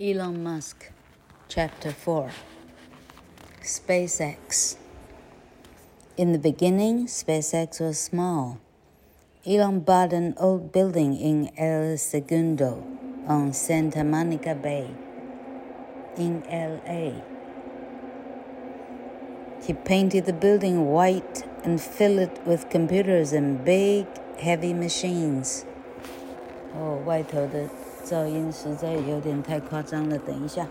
[0.00, 0.90] Elon Musk,
[1.48, 2.30] Chapter 4
[3.62, 4.76] SpaceX.
[6.16, 8.58] In the beginning, SpaceX was small.
[9.46, 12.84] Elon bought an old building in El Segundo
[13.26, 14.90] on Santa Monica Bay
[16.16, 17.22] in LA.
[19.64, 24.06] He painted the building white and filled it with computers and big,
[24.38, 25.64] heavy machines.
[26.74, 27.68] 哦，外头的
[28.06, 30.18] 噪音实在有点太夸张了。
[30.18, 30.66] 等一下，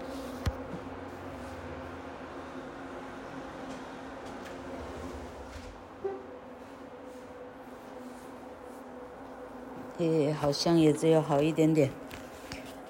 [9.98, 11.92] 诶，好像也只有好一点点。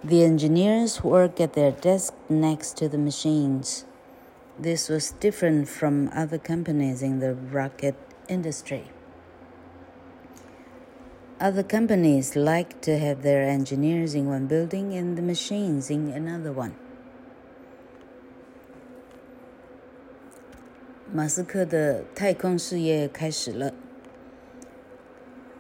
[0.04, 3.84] The engineers work at their desk next to the machines.
[4.60, 7.96] This was different from other companies in the rocket
[8.28, 8.84] industry.
[11.40, 16.54] Other companies like to have their engineers in one building and the machines in another
[16.54, 16.74] one.
[21.12, 23.74] 马斯克的太空事业开始了。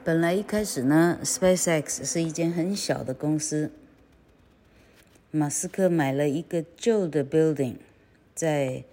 [0.04, 3.72] 本来一开始呢，SpaceX 是一间很小的公司。
[5.31, 7.78] 马斯克买了一个旧的 building，
[8.36, 8.84] 在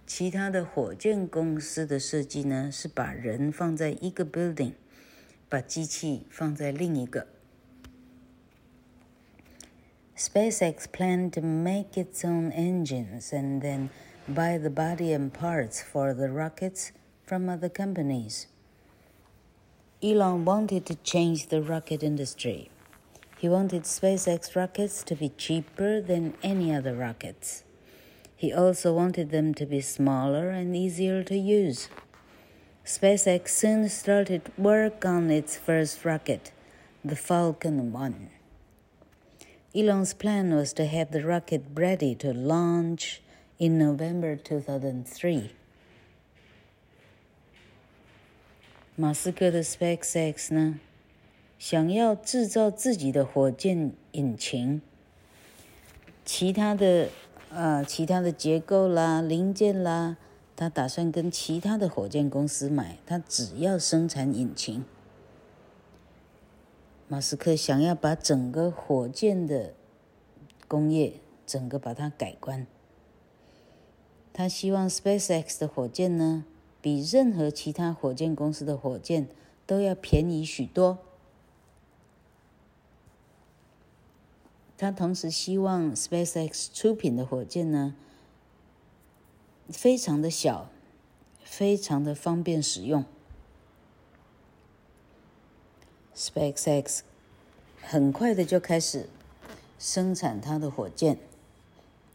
[0.04, 4.72] 其他的火箭公司的设计呢，是把人放在一个 building，
[5.48, 7.28] 把机器放在另一个。
[10.16, 13.88] SpaceX planned to make its own engines and then
[14.26, 16.88] buy the body and parts for the rockets
[17.24, 18.46] from other companies.
[20.04, 22.68] Elon wanted to change the rocket industry.
[23.38, 27.62] He wanted SpaceX rockets to be cheaper than any other rockets.
[28.34, 31.88] He also wanted them to be smaller and easier to use.
[32.84, 36.50] SpaceX soon started work on its first rocket,
[37.04, 38.28] the Falcon 1.
[39.72, 43.22] Elon's plan was to have the rocket ready to launch
[43.60, 45.52] in November 2003.
[48.94, 50.78] 马斯克的 SpaceX 呢，
[51.58, 54.82] 想要制造自己的火箭引擎，
[56.26, 57.08] 其他的
[57.50, 60.18] 呃其他的结构啦、零件啦，
[60.54, 64.84] 他打算跟其他的火箭公司买，他只要生产引擎。
[67.08, 69.72] 马斯克想要把整个火箭的
[70.68, 71.14] 工业
[71.46, 72.66] 整个把它改观，
[74.34, 76.44] 他希望 SpaceX 的火箭呢，
[76.82, 79.28] 比任何其他火箭公司的火箭
[79.66, 80.98] 都要便宜许多。
[84.76, 87.94] 他同时希望 SpaceX 出品的火箭呢，
[89.68, 90.68] 非常的小，
[91.44, 93.04] 非常的方便使用。
[96.16, 97.02] SpaceX
[97.80, 99.08] 很快的就开始
[99.78, 101.18] 生产它的火箭，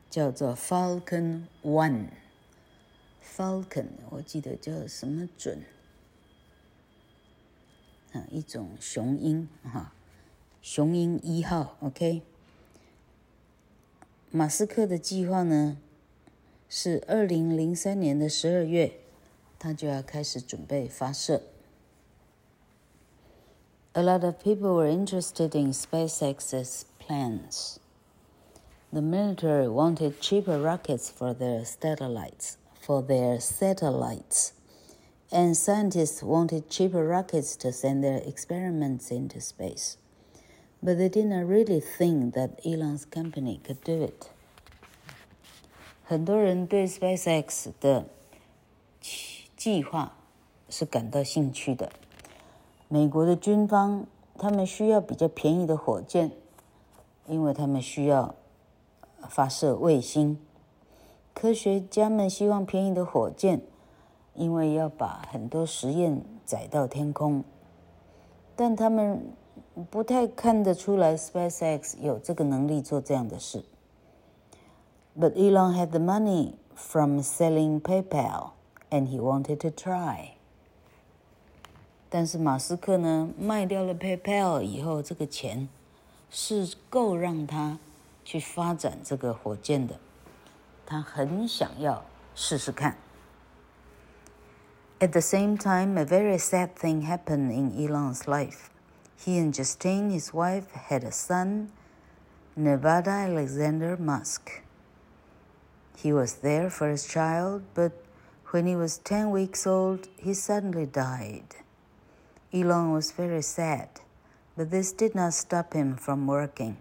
[0.09, 2.07] 叫做 Falcon One。
[3.37, 5.61] Falcon，我记得叫什么准
[8.11, 8.25] 啊？
[8.31, 9.93] 一种雄鹰哈，
[10.63, 11.77] 雄鹰一号。
[11.81, 12.23] OK，
[14.31, 15.77] 马斯克的计划呢
[16.67, 18.93] 是二零零三年的十二月，
[19.59, 21.43] 他就要开始准备发射。
[23.93, 27.77] A lot of people were interested in SpaceX's plans.
[28.91, 32.55] The military wanted cheaper rockets for their satellites.
[32.86, 34.52] for their satellites,
[35.30, 39.96] and scientists wanted cheaper rockets to send their experiments into space.
[40.82, 44.30] But they did not really think that Elon's company could do it.
[46.04, 48.06] 很多人对 SpaceX 的
[49.56, 50.16] 计划
[50.68, 51.92] 是感到兴趣的。
[52.88, 54.06] 美国的军方
[54.36, 56.32] 他们需要比较便宜的火箭，
[57.28, 58.34] 因为他们需要
[59.28, 60.38] 发射卫星。
[61.39, 63.61] 科学家们希望便宜的火箭，
[64.33, 67.43] 因为要把很多实验载到天空，
[68.55, 69.21] 但他们
[69.91, 73.63] 不太看得出来，SpaceX 有这个能力做这样的事。
[75.15, 78.53] But Elon had the money from selling PayPal,
[78.89, 80.29] and he wanted to try.
[82.09, 85.69] 但是马斯克呢，卖掉了 PayPal 以后，这个钱
[86.31, 87.77] 是够让他
[88.25, 89.99] 去发展这个火箭的。
[90.86, 92.04] 他很想要
[92.34, 92.96] 试试看。
[95.00, 98.70] At the same time, a very sad thing happened in Elon's life.
[99.16, 101.72] He and Justine, his wife, had a son,
[102.54, 104.62] Nevada Alexander Musk.
[105.96, 107.92] He was their first child, but
[108.50, 111.56] when he was 10 weeks old, he suddenly died.
[112.52, 113.88] Elon was very sad,
[114.56, 116.76] but this did not stop him from working.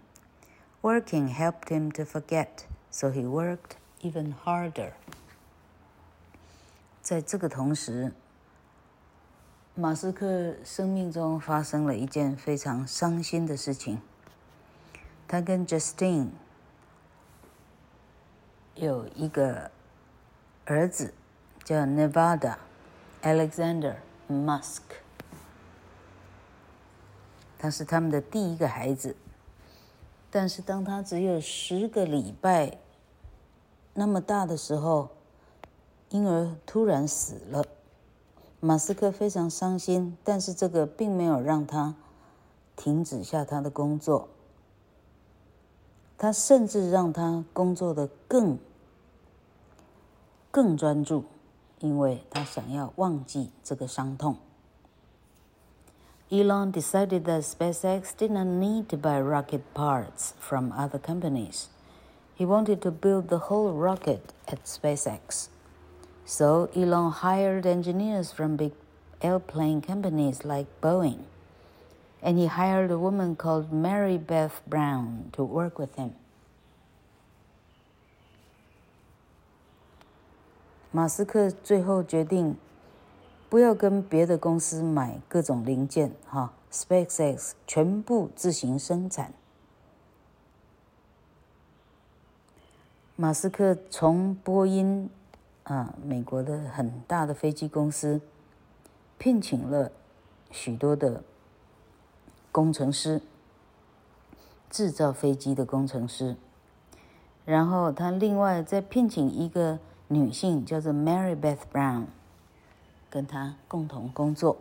[0.82, 3.76] Working helped him to forget, so he worked
[4.09, 4.91] even harder.
[7.01, 8.11] 在这个同时，
[9.75, 14.01] 马斯克生命中发生了一件非常伤心的事情。
[15.27, 16.29] 他跟 Justin
[18.75, 19.71] 有一个
[20.65, 21.13] 儿子，
[21.63, 22.55] 叫 Nevada
[23.21, 23.95] Alexander
[24.29, 24.81] Musk。
[27.59, 29.15] 他是他们的第一个孩子，
[30.29, 32.77] 但是当他只有十个礼拜
[33.99, 35.09] 那么大的时候，
[36.09, 37.65] 婴儿突然死了。
[38.59, 41.95] 马斯克非常伤心，但是这个并没有让他
[42.75, 44.27] 停止下他的工作。
[46.15, 48.59] 他甚至让他工作得更
[50.51, 51.23] 更专注，
[51.79, 54.37] 因为他想要忘记这个伤痛。
[56.29, 61.65] Elon decided that SpaceX didn't need to buy rocket parts from other companies.
[62.36, 65.48] He wanted to build the whole rocket at SpaceX.
[66.24, 68.72] So Elon hired engineers from big
[69.20, 71.24] airplane companies like Boeing.
[72.22, 76.12] And he hired a woman called Mary Beth Brown to work with him.
[80.90, 82.56] 马斯克最后决定。
[83.48, 89.34] 不要跟别的公司买各种零件，哈，SpaceX 全部自行生产。
[93.19, 95.09] 马斯克从波音
[95.63, 98.21] 啊，美国的很大的飞机公司，
[99.17, 99.91] 聘请了
[100.51, 101.23] 许多的
[102.51, 103.19] 工程师，
[104.69, 106.35] 制造飞机的工程师。
[107.43, 109.79] 然后他另外再聘请一个
[110.09, 112.05] 女性，叫做 Mary Beth Brown。
[113.09, 114.57] 跟他共同工作。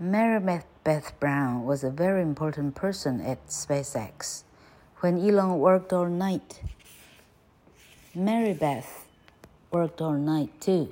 [0.00, 0.38] Mary
[0.84, 4.42] Beth Brown was a very important person at SpaceX.
[5.03, 6.61] When Elon worked all night,
[8.13, 9.07] Mary Beth
[9.71, 10.89] worked all night too.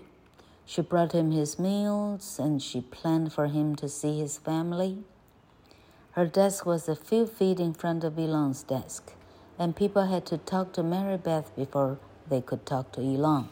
[0.66, 5.04] She brought him his meals and she planned for him to see his family.
[6.12, 9.14] Her desk was a few feet in front of Elon's desk,
[9.60, 12.00] and people had to talk to Mary Beth before
[12.30, 13.50] they could talk to Elon.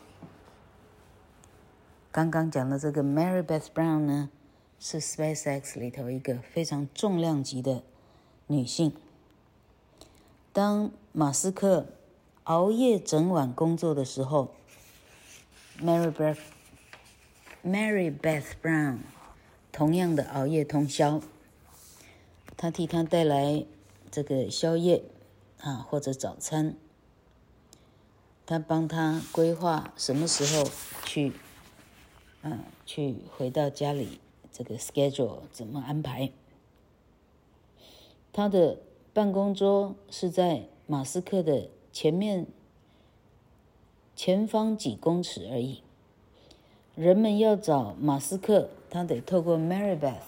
[2.12, 4.30] 刚刚讲的这个 Mary Beth Brown 呢，
[4.80, 7.84] 是 SpaceX 里头一个非常重量级的
[8.48, 8.94] 女性。
[10.53, 11.87] 当马斯克
[12.45, 14.55] 熬夜整晚工作的时候
[15.81, 16.39] ，Mary Beth
[17.65, 18.99] Mary Beth Brown
[19.71, 21.21] 同样的熬夜通宵，
[22.57, 23.65] 他替他带来
[24.11, 25.05] 这个宵夜
[25.61, 26.75] 啊或者早餐，
[28.45, 30.69] 他帮他规划什么时候
[31.05, 31.33] 去。
[32.43, 34.19] 嗯，去回到家里，
[34.51, 36.33] 这个 schedule 怎么安排？
[38.33, 38.79] 他的
[39.13, 42.47] 办公桌是在马斯克的前面，
[44.15, 45.83] 前方几公尺而已。
[46.95, 50.21] 人们要找马斯克，他得透过 Mary Beth，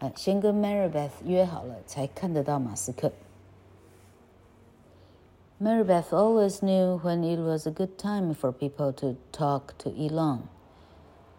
[0.00, 3.12] 啊，先跟 Mary Beth 约好了，才看得到马斯克。
[5.60, 10.40] Mary Beth always knew when it was a good time for people to talk to Elon.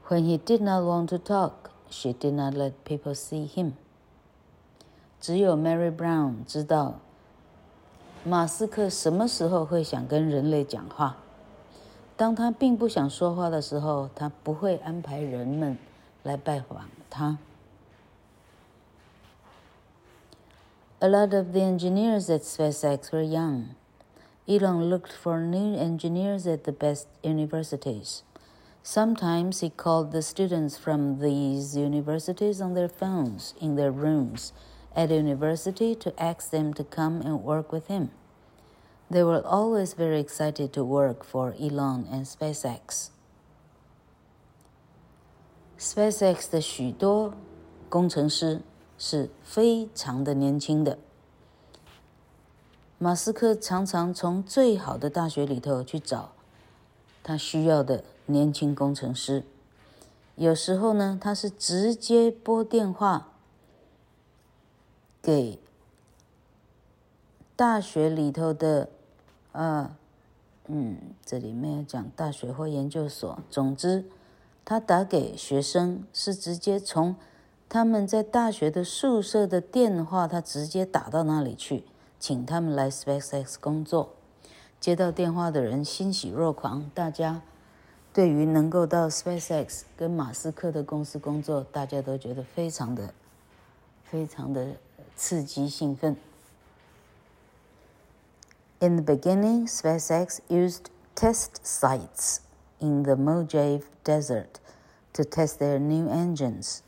[0.08, 3.74] When he did not want to talk, she did not let people see him.
[5.25, 7.01] 只有 Mary Brown 知道，
[8.25, 11.17] 马斯克什么时候会想跟人类讲话。
[12.17, 15.79] 当他并不想说话的时候，他不会安排人们
[16.23, 17.39] 来拜访他。
[20.99, 23.69] A lot of the engineers at SpaceX were young.
[24.47, 28.23] Elon looked for new engineers at the best universities.
[28.83, 34.53] Sometimes he called the students from these universities on their phones in their rooms
[34.95, 38.09] at the university to ask them to come and work with him.
[39.11, 43.09] They were always very excited to work for Elon and SpaceX.
[45.79, 47.35] SpaceX 的许多
[47.89, 48.63] 工程师
[48.99, 50.99] 是非常的年轻的。
[52.99, 56.33] 马斯克常常从最好的大学里头去找
[57.23, 59.45] 他需要的年轻工程师。
[60.37, 63.33] 有时候呢，他是直接拨电话
[65.26, 65.58] 给
[67.56, 68.90] 大学里头的，
[69.54, 69.98] 啊，
[70.68, 73.40] 嗯，这里没有讲大学或研究所。
[73.50, 74.06] 总之，
[74.64, 77.16] 他打给学生是直接从
[77.68, 81.86] 他们在大学的宿舍的电话，他直接打到那里去。
[82.20, 84.14] 请他们来 SpaceX 工作，
[84.80, 86.88] 接到电话的人欣喜若狂。
[86.94, 87.42] 大家
[88.14, 93.12] 对于能够到 SpaceX 跟马斯克的公司工作，大家都觉得非常的、
[94.04, 94.76] 非常的
[95.17, 96.17] 刺激兴奋。
[98.81, 102.41] In the beginning, SpaceX used test sites
[102.81, 104.59] in the Mojave Desert
[105.13, 106.83] to test their new engines.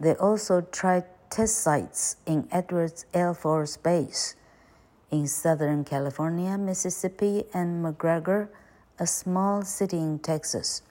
[0.00, 4.36] They also tried test sites in Edwards Air Force Base.
[5.10, 8.48] In Southern California, Mississippi, and McGregor,
[8.98, 10.82] a small city in Texas.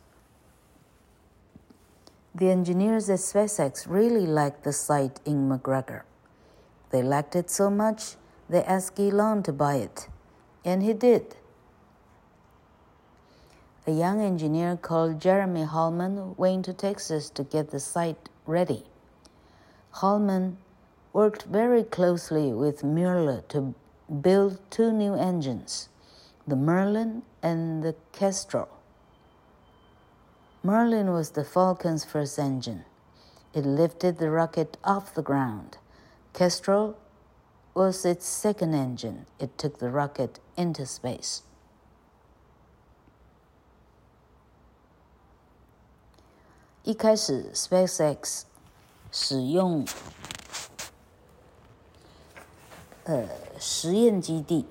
[2.35, 6.03] The engineers at SpaceX really liked the site in McGregor.
[6.92, 8.16] They liked it so much
[8.48, 10.08] they asked Elon to buy it,
[10.62, 11.36] and he did.
[13.86, 18.84] A young engineer called Jeremy Hallman went to Texas to get the site ready.
[19.92, 20.58] Hallman
[21.14, 23.74] worked very closely with Mueller to
[24.20, 25.88] build two new engines,
[26.46, 28.68] the Merlin and the Kestrel.
[30.62, 32.84] Merlin was the Falcon's first engine.
[33.54, 35.78] It lifted the rocket off the ground.
[36.33, 36.95] Kestrel
[37.73, 39.25] was its second engine.
[39.39, 41.41] It took the rocket into space.
[46.83, 48.43] 一开始，SpaceX
[49.11, 49.85] 使用
[53.03, 53.27] 呃，
[53.59, 54.65] 实验基地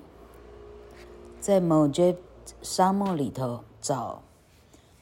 [1.39, 2.17] 在某 J
[2.61, 4.23] 沙漠里头找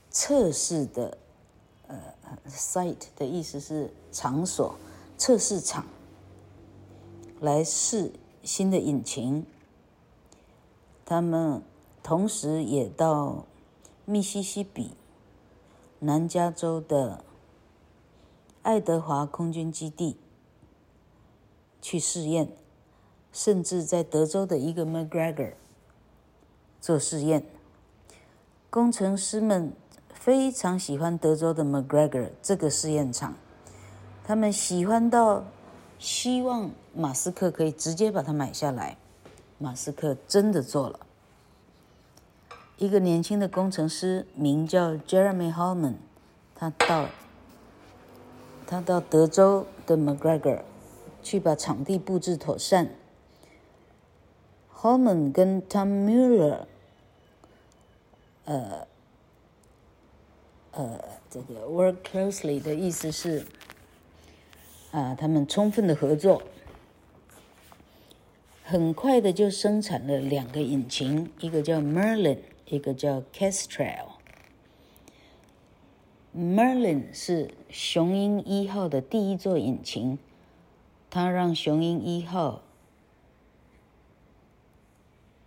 [0.10, 1.18] 测试的
[1.88, 1.98] 呃
[2.48, 4.76] site 的意思是场所，
[5.18, 5.86] 测试场
[7.41, 8.13] 来试
[8.45, 9.45] 新的引擎。
[11.05, 11.63] 他们
[12.03, 13.45] 同时也到
[14.05, 14.93] 密西西比、
[15.99, 17.25] 南加州的
[18.63, 20.17] 爱德华空军基地
[21.83, 22.53] 去试验。
[23.33, 25.53] 甚至在德州的一个 McGregor
[26.81, 27.47] 做试验，
[28.69, 29.73] 工程师们
[30.13, 33.37] 非常喜欢德州的 McGregor 这个试验场，
[34.25, 35.45] 他们喜欢到
[36.01, 38.97] 希望马斯克可以直接把它买下来。
[39.59, 41.01] 马斯克真的做了，
[42.79, 45.97] 一个年轻的工程师名叫 Jeremy Hallman，
[46.55, 47.11] 他到
[48.67, 50.63] 他到德州的 McGregor
[51.23, 52.89] 去把场地布置妥善。
[54.75, 56.61] Hallman 跟 Tom Mueller，
[58.47, 58.87] 呃，
[60.73, 63.45] 呃，这个 work closely 的意思是，
[64.91, 66.43] 啊，他们充分的合作，
[68.65, 74.07] 很快的就生产了两个引擎，一个叫 Merlin，一个叫 Kestrel。
[76.37, 80.19] Merlin 是雄鹰一号的第一座引擎，
[81.09, 82.63] 它让雄鹰一号。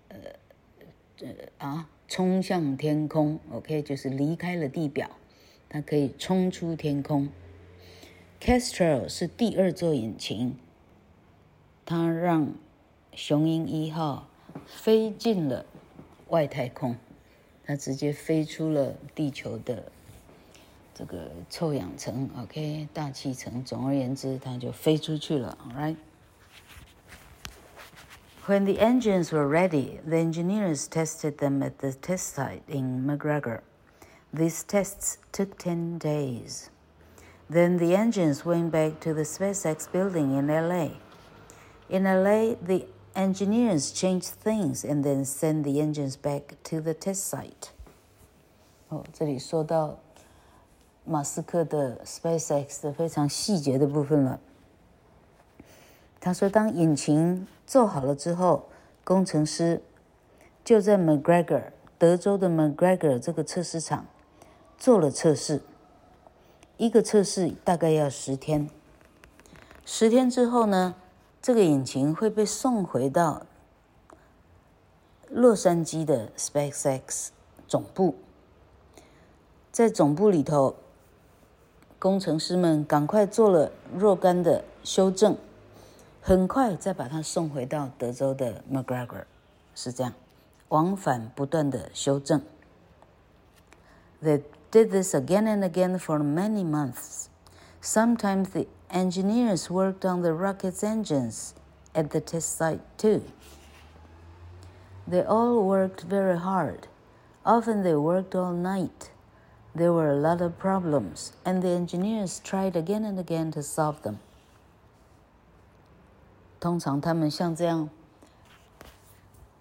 [0.09, 5.09] 呃啊，冲向天空，OK，就是离开了地表，
[5.69, 7.29] 它可以冲出天空。
[8.42, 10.56] Kestrel 是第二座引擎，
[11.84, 12.54] 它让
[13.12, 14.28] 雄鹰一号
[14.66, 15.66] 飞进了
[16.28, 16.96] 外太空，
[17.64, 19.90] 它直接飞出了地球的
[20.94, 23.62] 这个臭氧层，OK，大气层。
[23.64, 33.60] 总而言之，它就飞出去了，All right。When the engines were ready, the engineers tested them at the test site in McGregor.
[34.32, 36.70] These tests took 10 days.
[37.52, 40.90] Then the engines went back to the SpaceX building in LA.
[41.88, 47.28] In LA, the engineers changed things and then sent the engines back to the test
[47.28, 47.70] site.
[48.88, 49.98] 哦，这里说到
[51.04, 54.40] 马斯克的 SpaceX 的非常细节的部分了。
[56.20, 58.66] 他说，当引擎做好了之后，
[59.04, 59.80] 工程师
[60.62, 61.62] 就在 McGregor
[61.96, 64.06] 德州的 McGregor 这个测试场
[64.76, 65.62] 做了测试。
[66.77, 68.69] 一个测试大概要十天，
[69.85, 70.95] 十天之后呢，
[71.41, 73.45] 这个引擎会被送回到
[75.29, 77.29] 洛杉矶的 SpaceX
[77.67, 78.15] 总部。
[79.71, 80.75] 在总部里头，
[81.99, 85.37] 工程师们赶快做了若干的修正。
[86.25, 89.25] 很快再把它送回到德州的 McGregor，
[89.75, 90.13] 是这样，
[90.69, 92.41] 往返不断的修正。
[94.21, 94.39] The
[94.72, 97.30] did this again and again for many months.
[97.80, 101.54] Sometimes the engineers worked on the rocket's engines
[101.94, 103.22] at the test site too.
[105.06, 106.88] They all worked very hard.
[107.46, 109.10] Often they worked all night.
[109.74, 114.02] There were a lot of problems, and the engineers tried again and again to solve
[114.02, 114.18] them.
[116.60, 117.88] 通常他们像这样，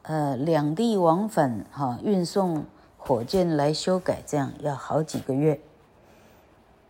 [0.01, 2.65] 呃，两地往返哈，运送
[3.04, 5.60] 火箭来修改，这样要好几个月。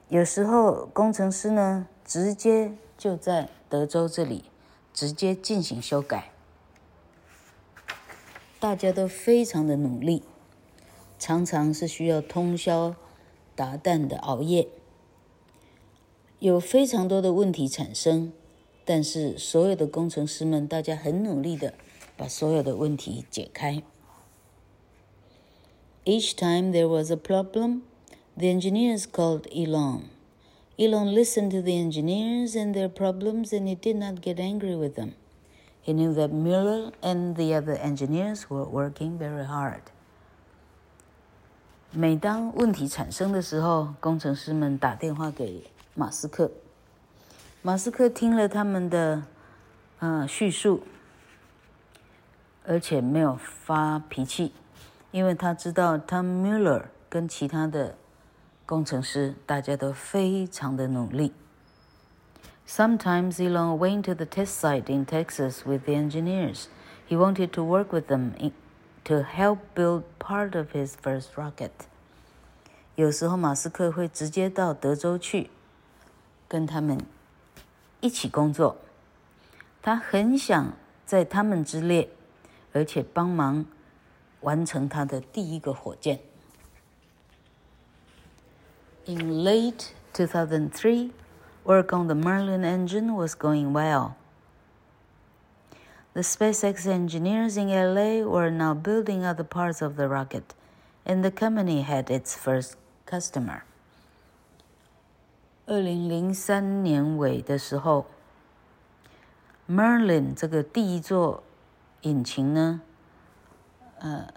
[0.09, 4.45] 有时候工程师呢，直接就在德州这里
[4.93, 6.31] 直接进行修改。
[8.61, 10.23] 大家都非常的努力，
[11.19, 12.95] 常常是需要通宵
[13.57, 14.69] 达旦的熬夜，
[16.41, 18.35] 有非常多的问题产生。
[18.85, 21.73] 但是所有的工程师们，大家很努力的
[22.19, 23.83] 把所有的问题解开。
[26.06, 27.84] Each time there was a problem,
[28.38, 30.10] the engineers called Elon.
[30.80, 34.96] Elon listened to the engineers and their problems, and he did not get angry with
[34.96, 35.16] them.
[35.82, 39.82] He knew that Mueller and the other engineers were working very hard.
[41.92, 45.64] 每当问题产生的时候，工程师们打电话给
[45.96, 46.52] 马斯克。
[47.62, 49.24] 马斯克听了他们的，
[50.00, 50.84] 呃，叙述，
[52.66, 54.52] 而且没有发脾气，
[55.13, 57.95] 因为他知道 Tom Mueller 跟其他的
[58.67, 61.33] 工程师大家都非常的努力。
[62.67, 66.65] Sometimes Elon went to the test site in Texas with the engineers.
[67.09, 68.33] He wanted to work with them
[69.05, 71.71] to help build part of his first rocket.
[72.97, 75.51] 有时候马斯克会直接到德州去，
[76.49, 76.99] 跟他们。
[78.01, 78.79] 一起工作，
[79.81, 80.73] 他很想
[81.07, 82.09] 在他们之列，
[82.73, 83.65] 而且帮忙
[84.42, 86.20] 完成他的第一个火箭。
[89.06, 91.12] In late 2003,
[91.64, 94.16] work on the Merlin engine was going well.
[96.14, 100.56] The SpaceX engineers in LA were now building other parts of the rocket,
[101.06, 102.74] and the company had its first
[103.06, 103.62] customer.
[105.68, 108.08] 二零零三年尾的时候，
[109.70, 111.44] Merlin 这个第一座
[112.02, 112.82] 引擎呢，
[114.02, 114.28] 呃，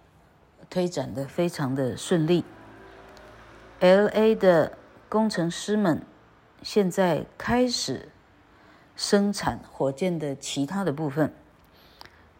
[0.68, 2.44] 推展的非常的顺利。
[3.80, 4.76] LA 的
[5.08, 6.02] 工程师们
[6.62, 8.10] 现在开始
[8.94, 11.32] 生产火箭的其他的部分，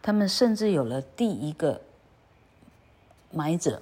[0.01, 1.81] 他们甚至有了第一个
[3.31, 3.81] 买者。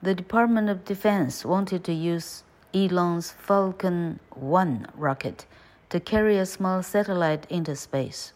[0.00, 5.44] The Department of Defense wanted to use Elon's Falcon 1 rocket
[5.88, 8.28] to carry a small satellite into space.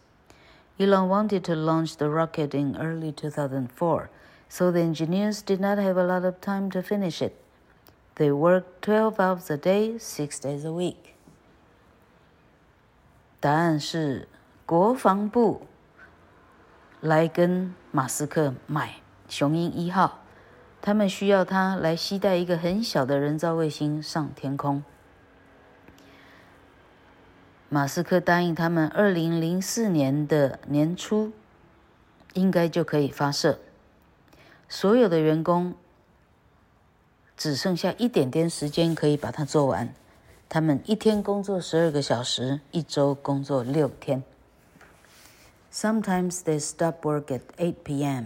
[0.79, 4.11] Elon wanted to launch the rocket in early 2004,
[4.49, 7.37] so the engineers did not have a lot of time to finish it.
[8.17, 11.15] They worked 12 hours a day, six days a week.
[13.41, 14.29] 答案是
[14.65, 15.63] 国防部
[17.01, 18.97] 来跟马斯克买
[19.29, 20.21] 雄鹰一号。
[20.83, 24.83] 他们需要他来携带一个很小的人造卫星上天空。
[27.69, 31.33] 马斯克答应他们，二零零四年的年初
[32.35, 33.59] 应该就可以发射。
[34.69, 35.75] 所有的员工
[37.37, 39.95] 只剩下一点点时间可以把它做完。
[40.49, 44.23] 他们一天工作十二个小时，一周工作六天。
[45.73, 48.25] Sometimes they stop work at 8 p.m.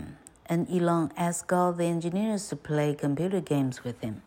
[0.49, 4.23] and Elon asked all the engineers to play computer games with him.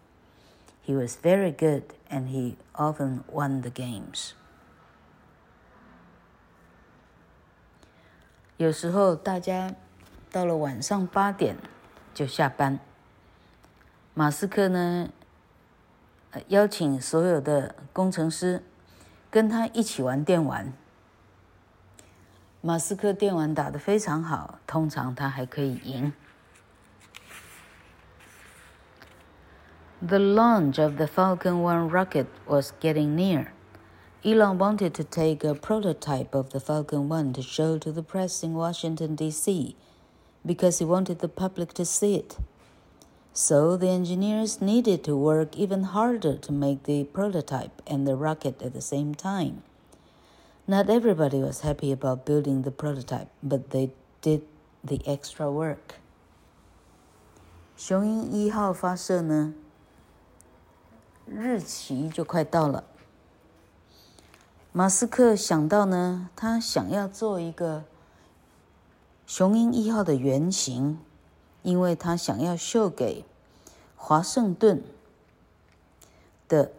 [0.86, 4.34] He was very good, and he often won the games.
[8.57, 9.75] 有时候大家
[10.31, 11.57] 到了晚上八点
[12.15, 12.79] 就下班。
[14.15, 15.09] 马斯克呢，
[16.49, 18.63] 邀请所有的工程师
[19.29, 20.73] 跟他一起玩电玩。
[22.61, 26.13] 马斯克电玩打得非常好，通常他还可以赢。
[30.01, 33.49] The launch of the Falcon 1 rocket was getting near.
[34.24, 38.44] Elon wanted to take a prototype of the Falcon 1 to show to the press
[38.44, 39.76] in Washington, D.C.,
[40.46, 42.38] because he wanted the public to see it.
[43.34, 48.62] So the engineers needed to work even harder to make the prototype and the rocket
[48.62, 49.64] at the same time.
[50.68, 54.42] Not everybody was happy about building the prototype, but they did
[54.84, 55.96] the extra work.
[57.78, 59.54] 雄鹰一号发射呢，
[61.26, 62.84] 日期就快到了。
[64.77, 67.85] 马斯克想到呢，他想要做一个
[69.25, 70.99] 雄鹰一号的原型，
[71.63, 73.25] 因为他想要秀给
[73.95, 74.83] 华盛顿
[76.49, 76.73] 的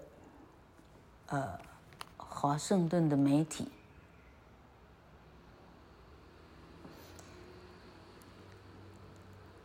[1.27, 1.57] 呃
[2.17, 3.69] 华盛顿的媒体，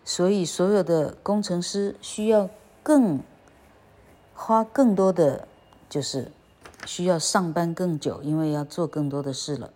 [0.04, 2.48] 所以所有的工程师需要
[2.84, 3.20] 更
[4.36, 5.48] 花更多的
[5.88, 6.30] 就是。
[6.86, 9.72] 需要上班更久，因为要做更多的事了。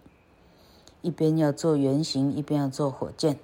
[1.02, 3.38] 一边要做原型，一边要做火箭，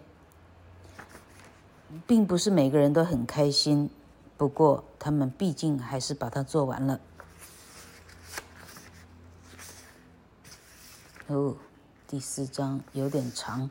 [2.07, 3.90] 并不是每个人都很开心。
[4.37, 7.01] 不过他们毕竟还是把它做完了。
[11.27, 11.55] 哦，
[12.09, 13.70] 第四章有点长。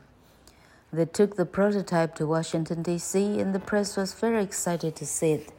[0.92, 3.20] They took the prototype to Washington D.C.
[3.42, 5.52] and the press was very excited to see it.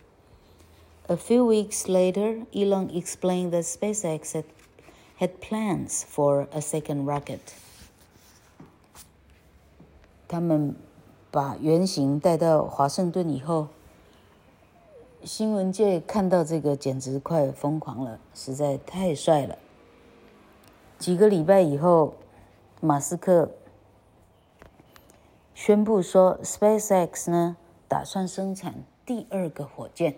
[1.11, 4.45] A few weeks later, Elon explained that SpaceX
[5.19, 7.41] had, plans for a second rocket.
[10.29, 10.73] 他们
[11.29, 13.67] 把原型带到华盛顿以后，
[15.25, 19.57] 新闻界看到这个简直快疯狂了，实在太帅了。
[20.97, 22.13] 几个礼拜以后，
[22.79, 23.51] 马斯克
[25.53, 27.57] 宣布说，SpaceX 呢
[27.89, 30.15] 打算生产第二个火箭。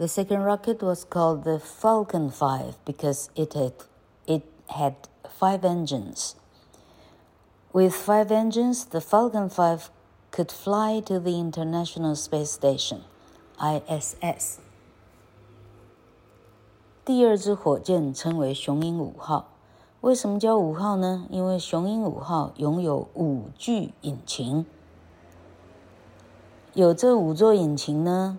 [0.00, 3.72] The second rocket was called the Falcon 5 because it had,
[4.26, 4.94] it had
[5.38, 6.34] five engines.
[7.72, 9.90] With five engines, the Falcon 5
[10.30, 13.00] could fly to the International Space Station,
[13.58, 14.58] ISS.
[17.04, 19.48] 第二支火箭称为雄鹰五号。
[20.02, 21.26] 为什么叫五号呢？
[21.30, 24.66] 因为雄鹰五号拥有五具引擎。
[26.74, 28.38] 有这五座引擎呢，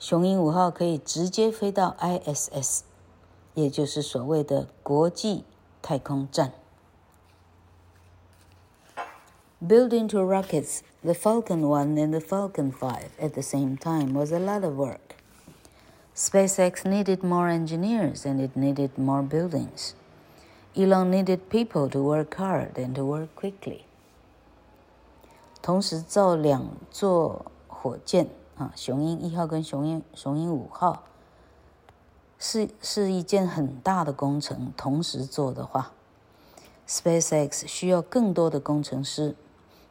[0.00, 2.82] 雄鹰五号可以直接飞到 ISS，
[3.54, 5.44] 也就是所谓的国际
[5.80, 6.52] 太空站。
[9.60, 14.38] Building two rockets, the Falcon 1 and the Falcon 5 at the same time was a
[14.38, 15.16] lot of work.
[16.14, 19.94] SpaceX needed more engineers and it needed more buildings.
[20.76, 23.84] Elon needed people to work hard and to work quickly.
[25.62, 28.28] 同时造两座火箭。
[28.61, 31.01] 啊，雄鹰一号跟雄鹰雄鹰五号
[32.37, 35.93] 是是一件很大的工程，同时做的话
[36.87, 39.35] ，SpaceX 需要更多的工程师，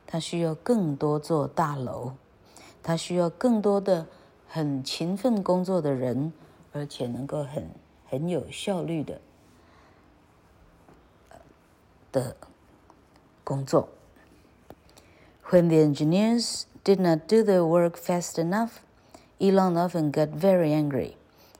[0.06, 2.12] 它需要更多座大楼，
[2.80, 4.06] 它需要更多的
[4.46, 6.33] 很勤奋工作的人，
[6.72, 7.68] 而且能够很
[8.09, 9.20] 很有效率的
[12.12, 12.37] 的
[13.42, 13.88] 工作。
[15.48, 18.82] When the engineers did not do their work fast enough,
[19.39, 21.17] Elon often got very angry,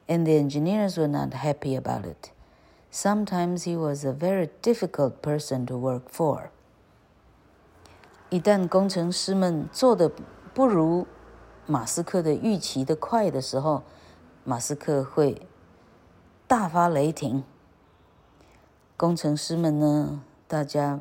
[0.08, 2.32] and the engineers were not happy about it.
[2.92, 6.52] Sometimes he was a very difficult person to work for.
[8.30, 10.12] 一旦工程师们做的
[10.54, 11.06] 不如
[11.66, 13.84] 马斯克的预期的快的时候，
[14.44, 15.42] 马斯克会
[16.48, 17.44] 大发雷霆。
[18.96, 21.00] 工程师们呢，大家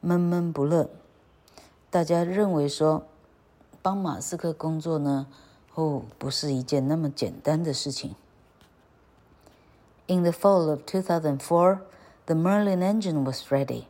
[0.00, 0.90] 闷闷不乐，
[1.90, 3.04] 大家认为说。
[3.82, 5.26] 帮马斯克工作呢，
[5.74, 8.14] 哦，不是一件那么简单的事情。
[10.06, 11.80] In the fall of 2004,
[12.26, 13.86] the Merlin engine was ready.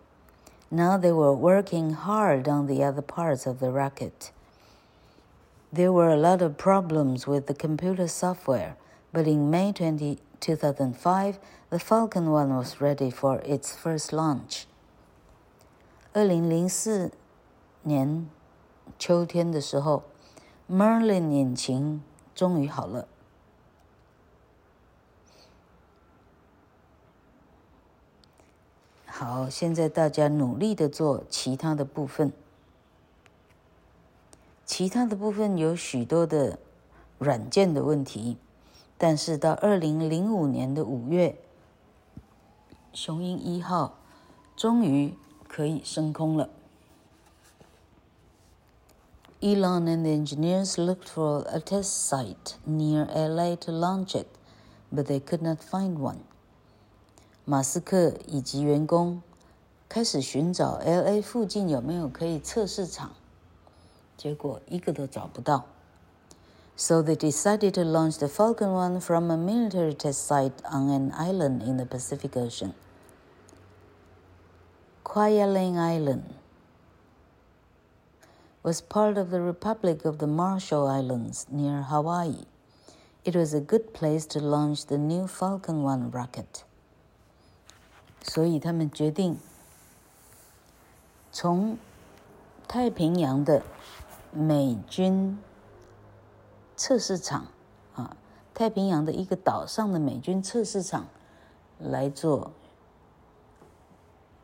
[0.71, 4.31] Now they were working hard on the other parts of the rocket.
[5.73, 8.77] There were a lot of problems with the computer software,
[9.13, 11.39] but in May 20, 2005,
[11.71, 14.67] the Falcon 1 was ready for its first launch.
[16.13, 17.11] 二零零四
[17.83, 18.29] 年。
[19.00, 20.04] 秋天的时候
[20.70, 22.02] ，Merlin 引擎
[22.34, 23.08] 终于好了。
[29.06, 32.32] 好，现在大家努力的做其他的部分。
[34.64, 36.60] 其他的部分有许多的
[37.18, 38.38] 软件的问题，
[38.98, 41.36] 但是到二零零五年的五月，
[42.94, 43.98] 雄鹰一号
[44.56, 45.16] 终于
[45.48, 46.50] 可以升空了。
[49.43, 54.29] Elon and the engineers looked for a test site near LA to launch it,
[54.93, 56.21] but they could not find one.
[57.45, 59.21] 马斯克以及员工
[59.89, 63.11] 开始寻找 LA 附近有没有可以测试场，
[64.17, 65.65] 结果一个都找不到。
[66.77, 71.63] So they decided to launch the Falcon 1 from a military test site on an island
[71.63, 72.75] in the Pacific Ocean.
[75.05, 76.23] Kwajalein Island
[78.67, 82.45] was part of the Republic of the Marshall Islands near Hawaii.
[83.25, 86.65] It was a good place to launch the new Falcon 1 rocket.
[88.23, 89.39] 所以他们决定
[91.33, 91.77] 从
[92.69, 93.63] 太平洋的
[94.33, 95.39] 美军
[96.77, 97.47] 测试场
[97.95, 98.17] 啊，
[98.55, 101.09] 太平洋的一个岛上的美军测试场
[101.79, 102.53] 来做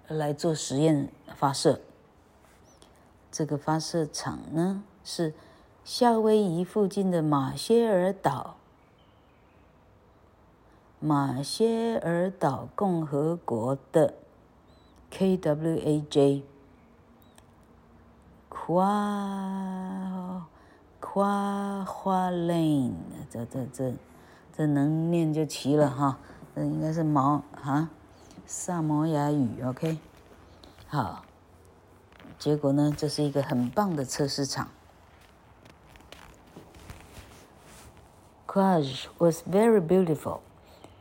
[0.09, 1.81] 来做实验发射。
[3.34, 5.34] 这个发射场呢是
[5.84, 8.58] 夏威夷附近的马歇尔岛，
[11.00, 14.14] 马歇尔岛共和国的
[15.12, 16.44] KWAJ。
[18.50, 20.48] 夸
[21.00, 22.94] 夸花 lane，
[23.32, 23.94] 这这这
[24.56, 26.20] 这能念就齐了哈，
[26.56, 27.90] 这应该是毛哈
[28.46, 29.98] 萨摩亚语，OK，
[30.88, 31.26] 好，
[32.43, 34.69] 结果呢，这是一个很棒的测试场。
[38.47, 40.41] Kwajalein was very beautiful,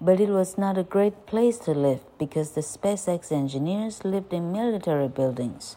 [0.01, 4.51] but it was not a great place to live because the SpaceX engineers lived in
[4.51, 5.75] military buildings.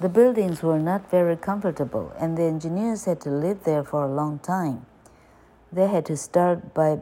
[0.00, 4.12] The buildings were not very comfortable, and the engineers had to live there for a
[4.12, 4.86] long time.
[5.72, 7.00] They had to start by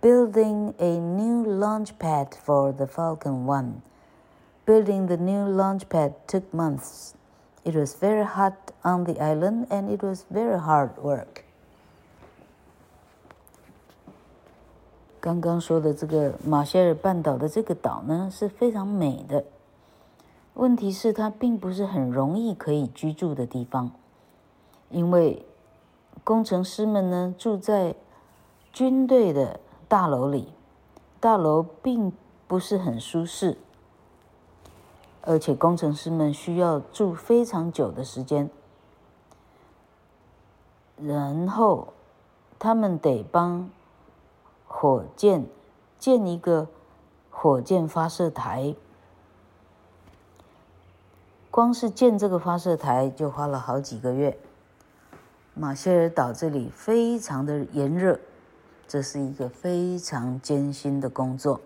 [0.00, 3.82] building a new launch pad for the Falcon 1.
[4.67, 7.13] Building the new launch pad took months.
[7.63, 11.45] It was very hot on the island, and it was very hard work.
[15.21, 19.45] 刚刚说的这个马歇尔半岛的这个岛呢，是非常美的。
[20.55, 23.91] 问题是，它并不是很容易可以居住的地方，
[24.89, 25.45] 因为
[26.25, 27.95] 工程师们呢住在
[28.73, 30.51] 军队的大楼里，
[31.21, 32.11] 大楼并
[32.49, 33.57] 不是很舒适，
[35.27, 38.49] 而且工程师们需要住非常久的时间，
[40.95, 41.89] 然后
[42.57, 43.69] 他们得帮
[44.65, 45.45] 火箭
[45.99, 46.69] 建一个
[47.29, 48.73] 火箭发射台。
[51.51, 54.39] 光是建这个发射台就花了好几个月。
[55.53, 58.17] 马歇尔岛这里非常的炎热，
[58.87, 61.59] 这是一个非常艰辛的工作。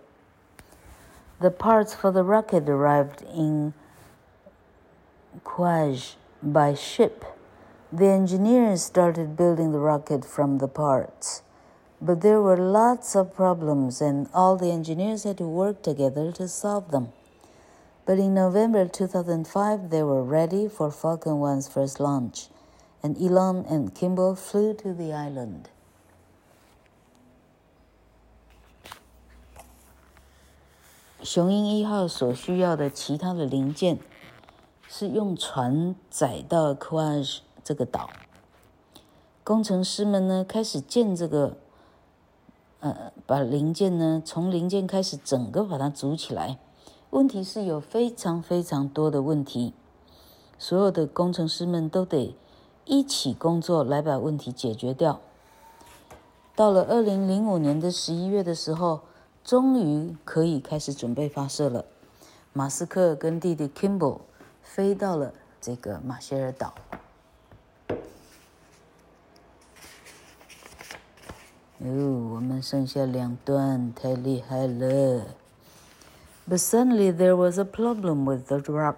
[1.41, 3.73] The parts for the rocket arrived in
[5.43, 7.25] Kwajalein by ship.
[7.91, 11.41] The engineers started building the rocket from the parts,
[11.99, 16.47] but there were lots of problems, and all the engineers had to work together to
[16.47, 17.11] solve them.
[18.05, 22.49] But in November 2005, they were ready for Falcon 1's first launch,
[23.01, 25.69] and Elon and Kimball flew to the island.
[31.23, 33.99] 雄鹰一号所需要的其他的零件
[34.87, 38.09] 是用船载到 Kwajalein 这个岛。
[39.43, 41.57] 工程师们呢开始建这个，
[42.79, 46.57] 呃，把零件呢从零件开始整个把它组起来。
[47.11, 49.73] 问题是有非常非常多的问题，
[50.57, 52.35] 所有的工程师们都得
[52.85, 55.19] 一起工作来把问题解决掉。
[56.55, 59.01] 到了二零零五年的十一月的时候，
[59.43, 61.85] 终于可以开始准备发射了。
[62.53, 64.21] 马斯克跟弟弟 Kimball
[64.61, 66.73] 飞到了这个马歇尔岛。
[71.79, 71.87] 哦，
[72.35, 75.25] 我们剩下两段，太厉害了。
[76.47, 78.97] But suddenly there was a problem with the drop.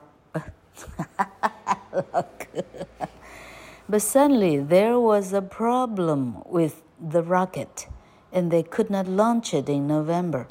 [3.87, 7.87] but suddenly there was a problem with the rocket,
[8.33, 10.47] and they could not launch it in November.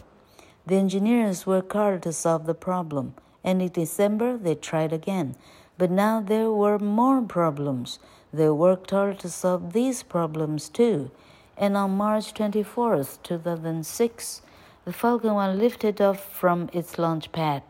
[0.65, 5.35] The engineers worked hard to solve the problem, and in December they tried again.
[5.77, 7.99] But now there were more problems.
[8.33, 11.11] They worked hard to solve these problems too.
[11.57, 14.43] And on March 24th, 2006,
[14.85, 17.63] the Falcon 1 lifted off from its launch pad.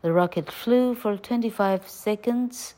[0.00, 2.74] The rocket flew for 25 seconds,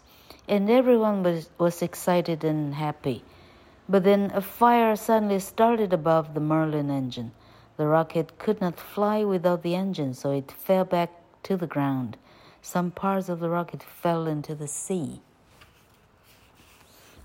[0.48, 3.24] and everyone was, was excited and happy.
[3.87, 7.31] But then a fire suddenly started above the Merlin engine.
[7.77, 11.09] The rocket could not fly without the engine, so it fell back
[11.43, 12.17] to the ground.
[12.61, 15.21] Some parts of the rocket fell into the sea.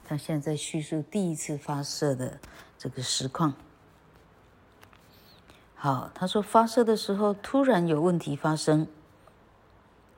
[0.06, 2.38] 他现在叙述第一次发射的
[2.78, 3.54] 这个实况。
[5.74, 8.86] 好，他说发射的时候突然有问题发生，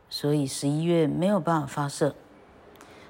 [0.08, 2.14] 所以十一月没有办法发射。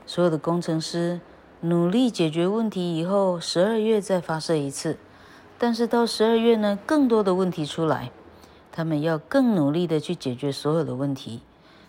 [0.06, 1.20] 所有的工程师
[1.61, 4.97] 努力解决问题以后，十二月再发射一次。
[5.57, 8.11] 但是到十二月呢，更多的问题出来，
[8.71, 11.41] 他们要更努力的去解决所有的问题，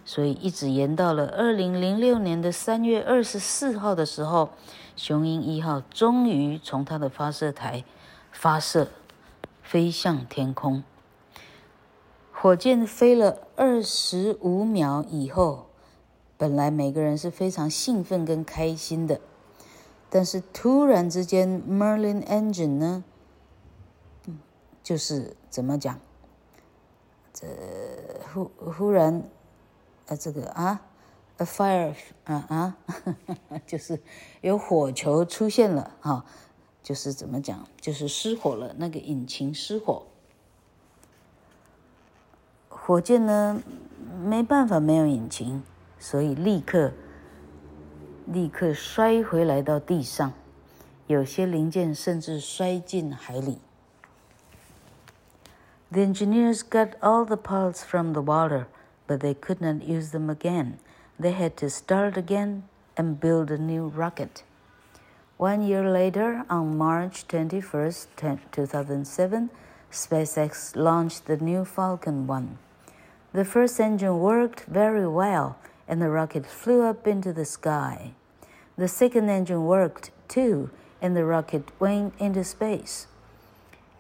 [0.05, 4.51] 所以一直延到了二零零六年的三月二十四号的时候，
[4.95, 7.85] 雄鹰一号终于从它的发射台
[8.31, 8.89] 发射。
[9.63, 10.83] 飞向天空，
[12.31, 15.69] 火箭飞了二十五秒以后，
[16.37, 19.19] 本来每个人是非常兴奋跟开心的，
[20.15, 23.03] 但是突然之间，Merlin engine 呢，
[24.83, 25.99] 就是怎么讲？
[27.33, 27.47] 这
[28.35, 29.23] 忽忽然，
[30.09, 30.83] 呃，这个啊
[31.39, 31.95] ，a fire
[32.25, 32.77] 啊啊，
[33.67, 33.99] 就是
[34.43, 36.27] 有火球出现了哈，
[36.83, 37.67] 就是怎么讲？
[37.81, 40.03] 就是失火了，那个引擎失火，
[42.69, 43.63] 火箭呢
[44.23, 45.63] 没办法没有引擎，
[45.99, 46.93] 所以立刻
[48.26, 50.34] 立刻摔回来到地上，
[51.08, 53.60] 有些零件甚至摔进海里。
[55.90, 58.66] The engineers got all the parts from the water,
[59.08, 60.80] but they could not use them again.
[61.18, 62.64] They had to start again
[62.96, 64.44] and build a new rocket.
[65.38, 68.08] One year later, on March 21st,
[68.52, 69.50] 2007,
[69.92, 72.58] SpaceX launched the new Falcon 1.
[73.34, 75.56] The first engine worked very well,
[75.93, 78.15] and the rocket flew up into the sky.
[78.79, 80.71] The second engine worked too,
[81.03, 83.09] and the rocket went into space.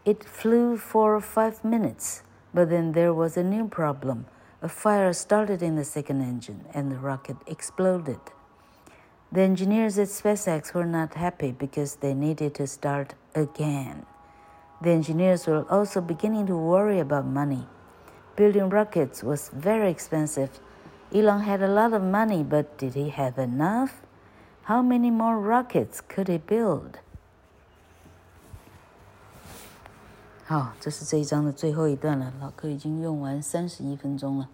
[0.07, 2.22] It flew for five minutes,
[2.55, 4.24] but then there was a new problem.
[4.62, 8.20] A fire started in the second engine and the rocket exploded.
[9.31, 14.07] The engineers at SpaceX were not happy because they needed to start again.
[14.81, 17.66] The engineers were also beginning to worry about money.
[18.35, 20.59] Building rockets was very expensive.
[21.14, 23.90] Elon had a lot of money, but did he have enough?
[24.64, 27.01] How many more rockets could he build?
[30.46, 32.33] 好，这是这一章的最后一段了。
[32.40, 34.48] 老柯已经用完三十一分钟了。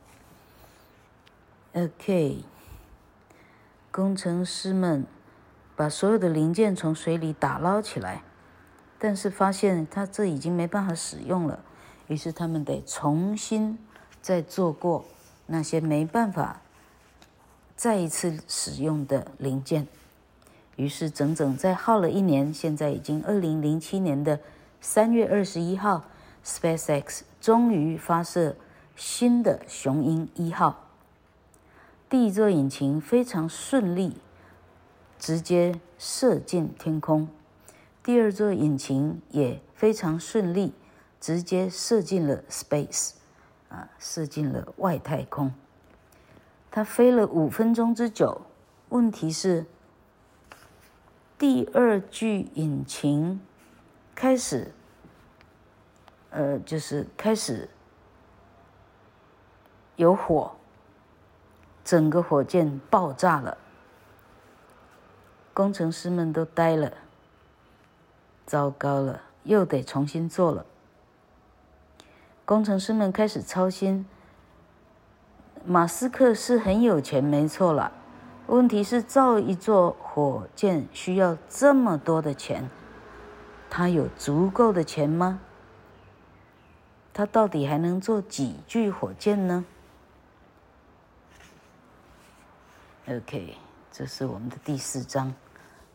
[1.74, 2.42] OK，
[3.92, 5.06] 工程师们
[5.76, 8.22] 把所有的零件从水里打捞起来，
[8.98, 11.60] 但是发现他这已经没办法使用了，
[12.08, 13.78] 于是他们得重新
[14.20, 15.04] 再做过
[15.48, 16.62] 那些没办法
[17.74, 19.88] 再一次使用的零件。
[20.76, 24.38] 于是整整再耗了一年，现在已经二零零七年的。
[24.80, 26.04] 三月二十一号
[26.44, 28.54] ，SpaceX 终于发射
[28.94, 30.84] 新的雄鹰一号。
[32.08, 34.18] 第一座引擎非常顺利，
[35.18, 37.26] 直接射进天空；
[38.04, 40.72] 第二座引擎也非常顺利，
[41.20, 43.14] 直接射进了 space，
[43.68, 45.52] 啊，射进了外太空。
[46.70, 48.42] 它飞了五分钟之久。
[48.88, 49.66] 问题是，
[51.36, 53.40] 第二具引擎。
[54.14, 54.72] 开始，
[56.30, 57.68] 呃，就是开始
[59.94, 60.56] 有火，
[61.84, 63.56] 整个火箭爆炸了，
[65.54, 66.92] 工程师们都呆了，
[68.44, 70.66] 糟糕了，又得重新做了。
[72.48, 74.06] 工程师们开始操心，
[75.66, 77.92] 马斯克是很有钱，没错了，
[78.46, 82.70] 问题是造一座火箭需要这么多的钱。
[83.68, 85.40] 他有足够的钱吗？
[87.12, 89.66] 他到底还能做几具火箭呢
[93.10, 93.58] ？OK，
[93.92, 95.34] 这是我们的第四章。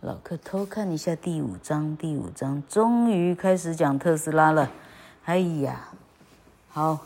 [0.01, 4.69] 老客偷看一下第五章，第五章终于开始讲特斯拉了。
[5.25, 5.87] 哎呀，
[6.75, 7.05] 好，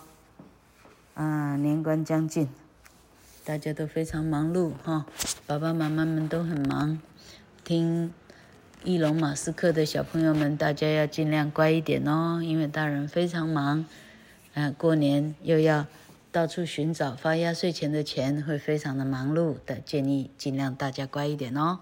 [1.13, 2.47] 啊，年关将近，
[3.43, 5.05] 大家都非常忙碌哈，
[5.45, 7.01] 爸爸妈妈们都很忙，
[7.65, 8.13] 听。
[8.85, 13.85] 伊隆马斯克的小朋友们，大家要尽量乖一点哦，因为大人非常忙。
[14.53, 15.85] 啊，过年又要
[16.31, 19.81] 到处寻找发压岁钱的钱，会非常的忙碌的。
[19.81, 21.79] 建议尽量大家乖一点哦。